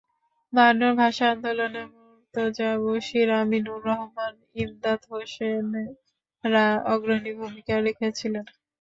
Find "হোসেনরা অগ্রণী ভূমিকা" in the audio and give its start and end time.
5.11-7.75